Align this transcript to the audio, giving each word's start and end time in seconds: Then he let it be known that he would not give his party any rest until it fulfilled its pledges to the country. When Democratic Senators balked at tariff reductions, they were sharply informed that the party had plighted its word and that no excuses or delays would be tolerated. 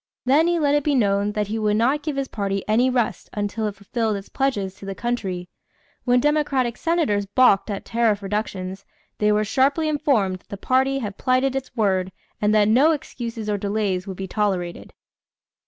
Then 0.25 0.47
he 0.47 0.57
let 0.57 0.73
it 0.73 0.83
be 0.83 0.95
known 0.95 1.33
that 1.33 1.45
he 1.49 1.59
would 1.59 1.77
not 1.77 2.01
give 2.01 2.15
his 2.15 2.27
party 2.27 2.63
any 2.67 2.89
rest 2.89 3.29
until 3.33 3.67
it 3.67 3.75
fulfilled 3.75 4.15
its 4.15 4.29
pledges 4.29 4.73
to 4.77 4.85
the 4.87 4.95
country. 4.95 5.47
When 6.05 6.19
Democratic 6.19 6.75
Senators 6.75 7.27
balked 7.27 7.69
at 7.69 7.85
tariff 7.85 8.23
reductions, 8.23 8.83
they 9.19 9.31
were 9.31 9.43
sharply 9.45 9.87
informed 9.87 10.39
that 10.39 10.49
the 10.49 10.57
party 10.57 10.97
had 10.97 11.19
plighted 11.19 11.55
its 11.55 11.75
word 11.75 12.11
and 12.41 12.51
that 12.55 12.67
no 12.67 12.93
excuses 12.93 13.47
or 13.47 13.59
delays 13.59 14.07
would 14.07 14.17
be 14.17 14.27
tolerated. 14.27 14.91